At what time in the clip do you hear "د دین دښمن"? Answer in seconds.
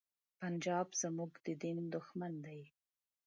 1.45-2.33